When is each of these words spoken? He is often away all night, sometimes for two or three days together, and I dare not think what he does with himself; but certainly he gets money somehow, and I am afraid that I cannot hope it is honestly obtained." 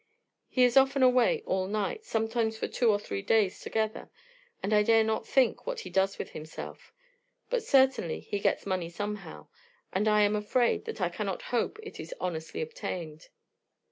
He 0.49 0.63
is 0.63 0.77
often 0.77 1.03
away 1.03 1.43
all 1.45 1.67
night, 1.67 2.05
sometimes 2.05 2.57
for 2.57 2.67
two 2.67 2.89
or 2.89 2.97
three 2.97 3.21
days 3.21 3.59
together, 3.61 4.09
and 4.63 4.73
I 4.73 4.81
dare 4.81 5.03
not 5.03 5.27
think 5.27 5.67
what 5.67 5.81
he 5.81 5.91
does 5.91 6.17
with 6.17 6.31
himself; 6.31 6.91
but 7.51 7.61
certainly 7.61 8.19
he 8.21 8.39
gets 8.39 8.65
money 8.65 8.89
somehow, 8.89 9.49
and 9.93 10.07
I 10.07 10.21
am 10.21 10.35
afraid 10.35 10.85
that 10.85 11.01
I 11.01 11.09
cannot 11.09 11.43
hope 11.53 11.77
it 11.83 11.99
is 11.99 12.15
honestly 12.19 12.63
obtained." 12.63 13.27